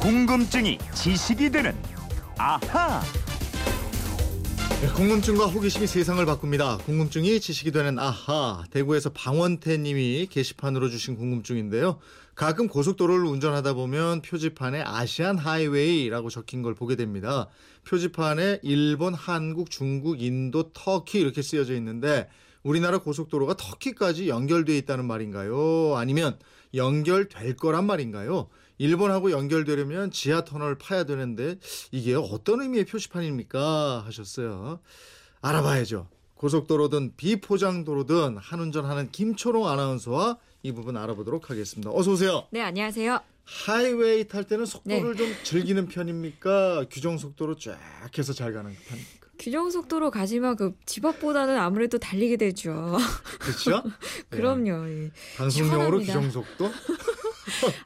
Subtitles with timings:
[0.00, 1.74] 궁금증이 지식이 되는
[2.38, 3.02] 아하.
[4.80, 6.78] 네, 궁금증과 호기심이 세상을 바꿉니다.
[6.78, 8.62] 궁금증이 지식이 되는 아하.
[8.70, 11.98] 대구에서 방원태 님이 게시판으로 주신 궁금증인데요.
[12.36, 17.48] 가끔 고속도로를 운전하다 보면 표지판에 아시안 하이웨이라고 적힌 걸 보게 됩니다.
[17.84, 22.28] 표지판에 일본, 한국, 중국, 인도, 터키 이렇게 쓰여져 있는데
[22.62, 25.96] 우리나라 고속도로가 터키까지 연결돼 있다는 말인가요?
[25.96, 26.38] 아니면
[26.74, 28.48] 연결될 거란 말인가요?
[28.78, 31.56] 일본하고 연결되려면 지하 터널 파야 되는데
[31.90, 34.04] 이게 어떤 의미의 표시판입니까?
[34.06, 34.80] 하셨어요.
[35.40, 36.08] 알아봐야죠.
[36.36, 41.90] 고속도로든 비포장도로든 한운전하는 김초롱 아나운서와 이 부분 알아보도록 하겠습니다.
[41.92, 42.46] 어서 오세요.
[42.50, 43.18] 네, 안녕하세요.
[43.44, 46.84] 하이웨이 탈 때는 속도를 좀 즐기는 편입니까?
[46.90, 47.78] 규정 속도로 쫙
[48.16, 49.18] 해서 잘 가는 편입니까?
[49.38, 52.98] 규정 속도로 가지만 그 집 앞보다는 아무래도 달리게 되죠.
[53.38, 53.82] 그렇죠?
[54.30, 54.88] 그럼요.
[54.88, 55.10] 예.
[55.36, 56.12] 방송용으로 시원합니다.
[56.14, 56.70] 규정 속도?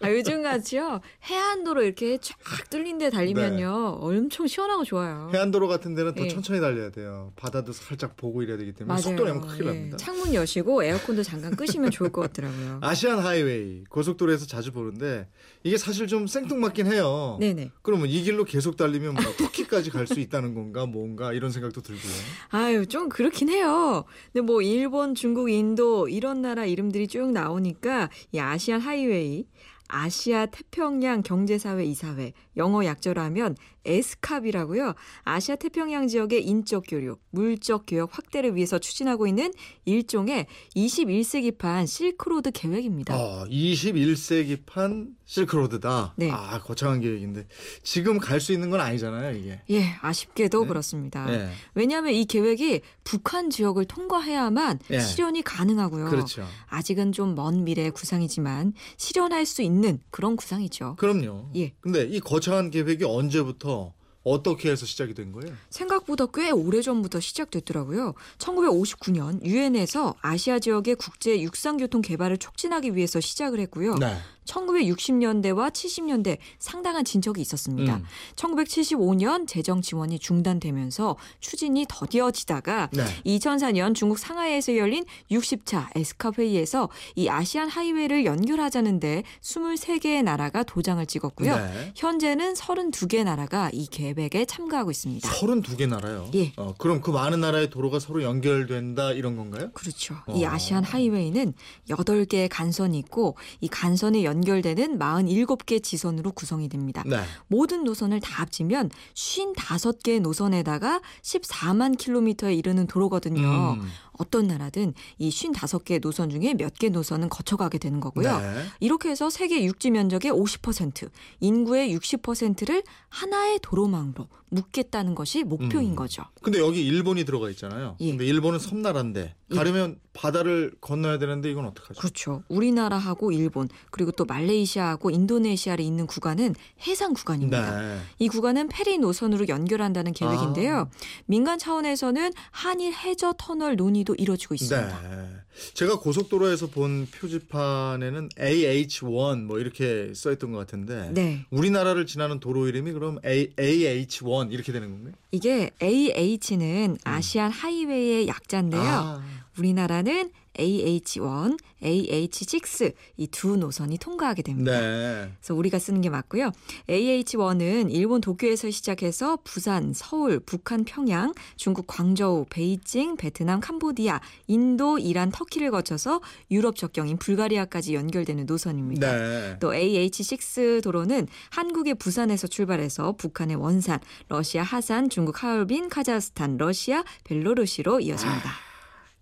[0.00, 1.00] 아, 요즘 같이요.
[1.24, 2.36] 해안도로 이렇게 쫙
[2.70, 3.56] 뚫린 데 달리면요.
[4.00, 4.18] 네.
[4.18, 5.30] 엄청 시원하고 좋아요.
[5.32, 6.28] 해안도로 같은 데는 더 예.
[6.28, 7.32] 천천히 달려야 돼요.
[7.36, 9.02] 바다도 살짝 보고 이래야 되기 때문에 맞아요.
[9.02, 9.66] 속도 내면 큰일 예.
[9.66, 9.96] 납니다.
[9.96, 12.78] 창문 여시고 에어컨도 잠깐 끄시면 좋을 것 같더라고요.
[12.82, 15.28] 아시안 하이웨이 고속도로에서 자주 보는데
[15.62, 17.36] 이게 사실 좀 생뚱맞긴 해요.
[17.40, 17.70] 네네.
[17.82, 22.12] 그러면 이 길로 계속 달리면 뭐 터키까지 갈 수 있다는 건가 뭔가 이런 생각도 들고요.
[22.48, 24.04] 아유, 좀 그렇긴 해요.
[24.32, 29.46] 근데 뭐 일본, 중국, 인도 이런 나라 이름들이 쭉 나오니까 이 아시안 하이웨이,
[29.90, 34.94] 아시아 태평양 경제사회 이사회, 영어 약자로 하면 에스캅이라고요.
[35.24, 39.52] 아시아 태평양 지역의 인적 교류, 물적 교역 확대를 위해서 추진하고 있는
[39.84, 43.16] 일종의 21세기판 실크로드 계획입니다.
[43.16, 46.14] 어, 21세기판 실크로드다.
[46.16, 46.28] 네.
[46.30, 47.46] 아 거창한 계획인데
[47.84, 49.60] 지금 갈 수 있는 건 아니잖아요 이게.
[49.70, 50.68] 예, 아쉽게도 네.
[50.68, 51.26] 그렇습니다.
[51.26, 51.52] 네.
[51.74, 54.98] 왜냐하면 이 계획이 북한 지역을 통과해야만 예.
[55.00, 56.06] 실현이 가능하고요.
[56.10, 56.46] 그렇죠.
[56.68, 60.96] 아직은 좀 먼 미래의 구상이지만 실현할 수 있는 그런 구상이죠.
[60.96, 61.50] 그럼요.
[61.54, 61.74] 예.
[61.80, 65.54] 근데 이 거창한 계획이 언제부터 어떻게 해서 시작이 된 거예요?
[65.70, 68.14] 생각보다 꽤 오래전부터 시작됐더라고요.
[68.38, 73.94] 1959년 유엔에서 아시아 지역의 국제 육상 교통 개발을 촉진하기 위해서 시작을 했고요.
[73.94, 74.16] 네.
[74.50, 77.96] 1960년대와 70년대 상당한 진척이 있었습니다.
[77.96, 78.04] 음.
[78.36, 83.04] 1975년 재정 지원이 중단되면서 추진이 더디어지다가 네.
[83.26, 91.56] 2004년 중국 상하이에서 열린 60차 에스캅 회의에서 이 아시안 하이웨이를 연결하자는데 23개의 나라가 도장을 찍었고요.
[91.56, 91.92] 네.
[91.94, 95.28] 현재는 32개 나라가 이 계획에 참가하고 있습니다.
[95.28, 96.28] 32개 나라요.
[96.34, 96.52] 예.
[96.56, 99.70] 어, 그럼 그 많은 나라의 도로가 서로 연결된다 이런 건가요?
[99.72, 100.16] 그렇죠.
[100.26, 100.34] 어.
[100.36, 101.54] 이 아시안 하이웨이는
[101.88, 107.02] 8개의 간선이 있고 이 간선에 연 결되는 47개 지선으로 구성이 됩니다.
[107.06, 107.20] 네.
[107.48, 113.78] 모든 노선을 다 합치면 55개의 노선에다가 14만 킬로미터에 이르는 도로거든요.
[113.80, 113.88] 음.
[114.20, 118.38] 어떤 나라든 이 55개 노선 중에 몇 개 노선은 거쳐가게 되는 거고요.
[118.38, 118.64] 네.
[118.80, 121.10] 이렇게 해서 세계 육지 면적의 50%,
[121.40, 125.96] 인구의 60%를 하나의 도로망으로 묶겠다는 것이 목표인 음.
[125.96, 126.24] 거죠.
[126.42, 127.96] 근데 여기 일본이 들어가 있잖아요.
[128.00, 128.10] 예.
[128.10, 129.54] 근데 일본은 섬나라인데 예.
[129.54, 132.00] 가려면 바다를 건너야 되는데 이건 어떡하죠?
[132.00, 132.42] 그렇죠.
[132.48, 136.54] 우리나라하고 일본 그리고 또 말레이시아하고 인도네시아를 잇는 구간은
[136.86, 137.80] 해상 구간입니다.
[137.80, 137.98] 네.
[138.18, 140.76] 이 구간은 페리 노선으로 연결한다는 계획인데요.
[140.78, 140.88] 아.
[141.26, 145.00] 민간 차원에서는 한일 해저 터널 논의도 이뤄지고 있습니다.
[145.02, 145.28] 네.
[145.74, 151.44] 제가 고속도로에서 본 표지판에는 AH1 뭐 이렇게 써 있던 것 같은데 네.
[151.50, 155.12] 우리나라를 지나는 도로 이름이 그럼 A, AH1 이렇게 되는 건가요?
[155.32, 158.80] 이게 AH는 아시안 하이웨이의 약자인데요.
[158.80, 158.86] 음.
[158.86, 159.22] 아,
[159.58, 164.72] 우리나라는 AH1, AH6 이 두 노선이 통과하게 됩니다.
[164.72, 165.32] 네.
[165.38, 166.52] 그래서 우리가 쓰는 게 맞고요.
[166.88, 175.30] AH1은 일본 도쿄에서 시작해서 부산, 서울, 북한, 평양, 중국 광저우, 베이징, 베트남, 캄보디아, 인도, 이란,
[175.30, 179.12] 터키를 거쳐서 유럽 접경인 불가리아까지 연결되는 노선입니다.
[179.12, 179.56] 네.
[179.60, 188.00] 또 AH6 도로는 한국의 부산에서 출발해서 북한의 원산, 러시아 하산, 중국 하얼빈, 카자흐스탄, 러시아, 벨로루시로
[188.00, 188.69] 이어집니다.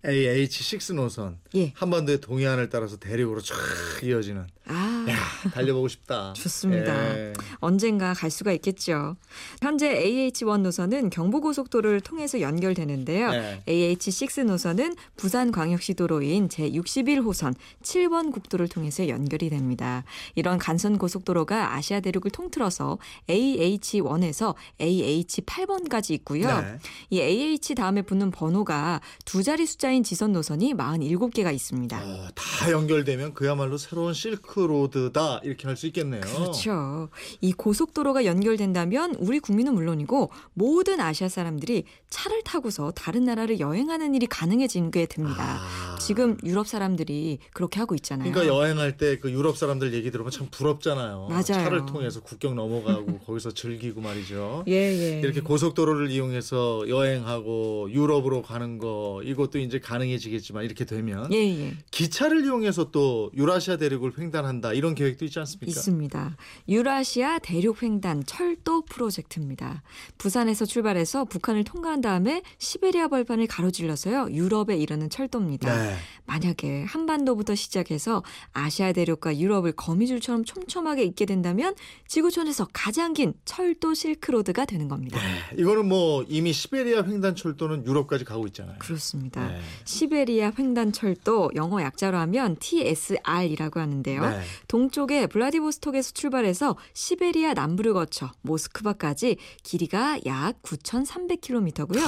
[0.05, 1.73] AH6 노선 예.
[1.75, 3.57] 한반도의 동해안을 따라서 대륙으로 쫙
[4.03, 6.33] 이어지는 아, 야 달려보고 싶다.
[6.35, 7.19] 좋습니다.
[7.19, 7.33] 예.
[7.57, 9.17] 언젠가 갈 수가 있겠죠.
[9.61, 13.31] 현재 AH1 노선은 경부고속도로를 통해서 연결되는데요.
[13.31, 13.63] 네.
[13.67, 20.05] AH6 노선은 부산광역시 도로인 제61호선 7번 국도를 통해서 연결이 됩니다.
[20.35, 26.47] 이런 간선 고속도로가 아시아 대륙을 통틀어서 AH1에서 AH8번까지 있고요.
[26.61, 26.79] 네.
[27.11, 32.01] 이 AH 다음에 붙는 번호가 두 자리 숫자인 지선 노선이 47개가 있습니다.
[32.03, 36.21] 어, 다 연결되면 그야말로 새로운 실크로드 실크로드다 이렇게 할 수 있겠네요.
[36.23, 37.09] 그렇죠.
[37.41, 44.27] 이 고속도로가 연결된다면 우리 국민은 물론이고 모든 아시아 사람들이 차를 타고서 다른 나라를 여행하는 일이
[44.27, 45.61] 가능해지게 됩니다.
[45.61, 45.99] 아.
[46.01, 48.33] 지금 유럽 사람들이 그렇게 하고 있잖아요.
[48.33, 51.29] 그러니까 여행할 때 그 유럽 사람들 얘기 들으면 참 부럽잖아요.
[51.29, 51.43] 맞아요.
[51.43, 54.65] 차를 통해서 국경 넘어가고 거기서 즐기고 말이죠.
[54.69, 55.21] 예, 예.
[55.21, 61.75] 이렇게 고속도로를 이용해서 여행하고 유럽으로 가는 거 이것도 이제 가능해지겠지만 이렇게 되면 예, 예.
[61.91, 65.69] 기차를 이용해서 또 유라시아 대륙을 횡단한다 이런 계획도 있지 않습니까?
[65.69, 66.37] 있습니다.
[66.69, 69.83] 유라시아 대륙 횡단 철도 프로젝트입니다.
[70.19, 74.29] 부산에서 출발해서 북한을 통과한 다음에 시베리아 벌판을 가로질러서요.
[74.31, 75.75] 유럽에 이르는 철도입니다.
[75.75, 75.95] 네.
[76.27, 81.75] 만약에 한반도부터 시작해서 아시아 대륙과 유럽을 거미줄처럼 촘촘하게 잇게 된다면
[82.07, 85.19] 지구촌에서 가장 긴 철도 실크로드가 되는 겁니다.
[85.19, 85.61] 네.
[85.61, 88.77] 이거는 뭐 이미 시베리아 횡단 철도는 유럽까지 가고 있잖아요.
[88.79, 89.49] 그렇습니다.
[89.49, 89.61] 네.
[89.85, 94.29] 시베리아 횡단 철도 영어 약자로 하면 TSR이라고 하는데요.
[94.29, 94.41] 네.
[94.79, 102.01] 동쪽에 블라디보스톡에서 출발해서 시베리아 남부를 거쳐 모스크바까지 길이가 약 9,300km고요.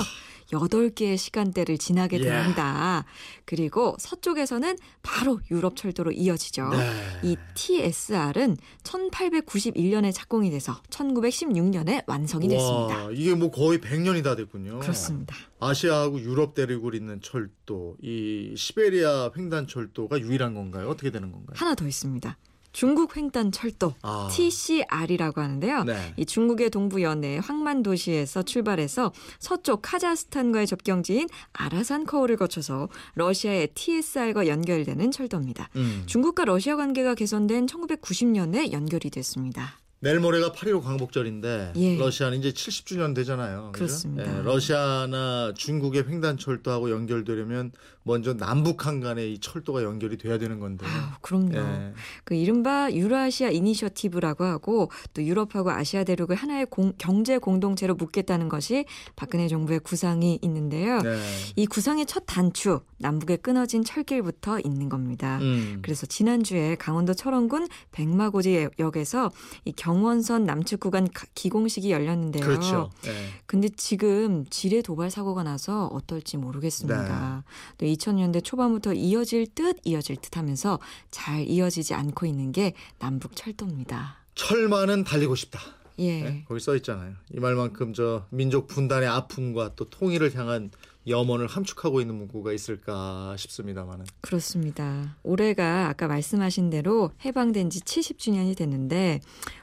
[0.52, 2.22] 8개의 시간대를 지나게 예.
[2.22, 3.04] 됩니다.
[3.44, 6.68] 그리고 서쪽에서는 바로 유럽 철도로 이어지죠.
[6.68, 6.92] 네.
[7.24, 13.04] 이 TSR은 1891년에 착공이 돼서 1916년에 완성이 됐습니다.
[13.04, 14.78] 와, 이게 뭐 거의 100년이 다 됐군요.
[14.78, 15.34] 그렇습니다.
[15.58, 20.88] 아시아하고 유럽 대륙을 잇는 철도, 이 시베리아 횡단 철도가 유일한 건가요?
[20.88, 21.54] 어떻게 되는 건가요?
[21.54, 22.36] 하나 더 있습니다.
[22.72, 24.28] 중국 횡단 철도 아.
[24.30, 25.84] TCR이라고 하는데요.
[25.84, 26.14] 네.
[26.16, 34.46] 이 중국의 동부 연해 황만 도시에서 출발해서 서쪽 카자흐스탄과의 접경지인 아라산 커우를 거쳐서 러시아의 TSR과
[34.46, 35.68] 연결되는 철도입니다.
[35.76, 36.04] 음.
[36.06, 39.79] 중국과 러시아 관계가 개선된 1990년에 연결이 됐습니다.
[40.02, 41.98] 내일 모레가 8.15 광복절인데 예.
[41.98, 43.70] 러시아는 이제 70주년 되잖아요.
[43.72, 44.38] 그렇습니다.
[44.38, 50.86] 예, 러시아나 중국의 횡단 철도하고 연결되려면 먼저 남북한 간에 이 철도가 연결이 돼야 되는 건데.
[50.86, 51.54] 아유, 그럼요.
[51.58, 51.92] 예.
[52.24, 58.86] 그 이른바 유라시아 이니셔티브라고 하고 또 유럽하고 아시아 대륙을 하나의 공- 경제 공동체로 묶겠다는 것이
[59.16, 61.02] 박근혜 정부의 구상이 있는데요.
[61.02, 61.18] 네.
[61.56, 65.38] 이 구상의 첫 단추 남북에 끊어진 철길부터 있는 겁니다.
[65.42, 65.80] 음.
[65.82, 69.30] 그래서 지난주에 강원도 철원군 백마고지 역에서
[69.66, 72.44] 이 경 원선 남측 구간 가- 기공식이 열렸는데요.
[72.44, 72.90] 그렇죠.
[73.06, 73.10] 예.
[73.46, 77.44] 근데 지금 지뢰 도발 사고가 나서 어떨지 모르겠습니다.
[77.46, 77.52] 네.
[77.78, 80.78] 또 2000년대 초반부터 이어질 듯 이어질 듯 하면서
[81.10, 84.16] 잘 이어지지 않고 있는 게 남북 철도입니다.
[84.34, 85.60] 철만은 달리고 싶다.
[85.98, 86.22] 예.
[86.22, 87.14] 네, 거기 써 있잖아요.
[87.34, 90.70] 이 말만큼 저 민족 분단의 아픔과 또 통일을 향한
[91.06, 94.04] 염원을 함축하고 있는 문구가 있을까 싶습니다만은.
[94.20, 95.16] 그렇습니다.
[95.22, 99.20] 올해가 아까 말씀하신 대로 해방된 지 70주년이 됐는데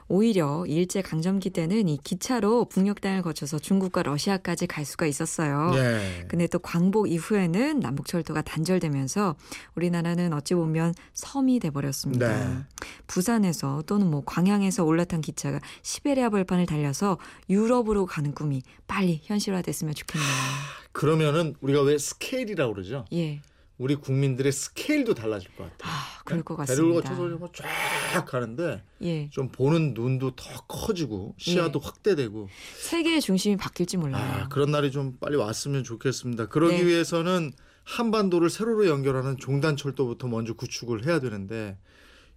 [0.08, 5.72] 오히려 일제 강점기 때는 이 기차로 북녘땅을 거쳐서 중국과 러시아까지 갈 수가 있었어요.
[5.74, 6.24] 예.
[6.28, 9.36] 근데 또 광복 이후에는 남북철도가 단절되면서
[9.76, 12.28] 우리나라는 어찌 보면 섬이 돼 버렸습니다.
[12.28, 12.58] 네.
[13.06, 17.18] 부산에서 또는 뭐 광양에서 올라탄 기차가 시베리아 벌판을 달려서
[17.48, 20.77] 유럽으로 가는 꿈이 빨리 현실화됐으면 좋겠네요.
[20.92, 23.04] 그러면은 우리가 왜 스케일이라고 그러죠?
[23.12, 23.40] 예.
[23.78, 25.92] 우리 국민들의 스케일도 달라질 것 같아요.
[25.92, 27.10] 아, 그럴 것 대륙을 같습니다.
[27.10, 29.30] 거쳐서 뭐쫙 가는데 예.
[29.30, 32.48] 좀 보는 눈도 더 커지고 시야도 확대되고
[32.80, 34.42] 세계의 중심이 바뀔지 몰라요.
[34.44, 36.46] 아, 그런 날이 좀 빨리 왔으면 좋겠습니다.
[36.46, 36.86] 그러기 네.
[36.86, 37.52] 위해서는
[37.84, 41.78] 한반도를 세로로 연결하는 종단 철도부터 먼저 구축을 해야 되는데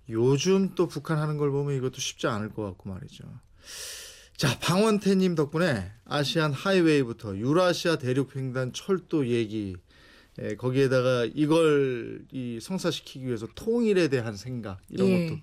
[0.10, 3.24] 요즘 또 북한 하는 걸 보면 이것도 쉽지 않을 것 같고 말이죠.
[4.42, 9.76] 자, 방원태님 덕분에 아시안 하이웨이부터 유라시아 대륙 횡단 철도 얘기
[10.42, 15.30] 예, 거기에다가 이걸 이 성사시키기 위해서 통일에 대한 생각 이런 예.
[15.30, 15.42] 것도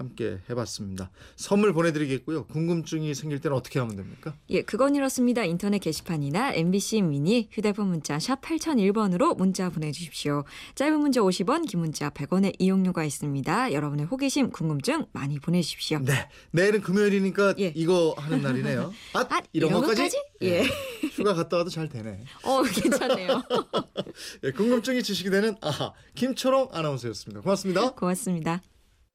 [0.00, 1.10] 함께 해봤습니다.
[1.36, 2.46] 선물 보내드리겠고요.
[2.46, 4.34] 궁금증이 생길 때는 어떻게 하면 됩니까?
[4.48, 5.44] 예, 그건 이렇습니다.
[5.44, 10.44] 인터넷 게시판이나 MBC 미니 휴대폰 문자 샵 8001번으로 문자 보내주십시오.
[10.74, 13.72] 짧은 문자 50원, 긴 문자 100원의 이용료가 있습니다.
[13.74, 15.98] 여러분의 호기심, 궁금증 많이 보내주십시오.
[15.98, 17.72] 네, 내일은 금요일이니까 예.
[17.76, 18.92] 이거 하는 날이네요.
[19.12, 19.96] 아, 아, 이런, 이런 것까지?
[19.96, 20.16] 것까지?
[20.42, 20.64] 예.
[21.12, 22.24] 휴가 갔다 와도 잘 되네.
[22.44, 23.42] 어, 괜찮네요.
[24.44, 27.42] 예, 궁금증이 지식이 되는 아하 김초롱 아나운서였습니다.
[27.42, 27.90] 고맙습니다.
[27.90, 28.62] 고맙습니다.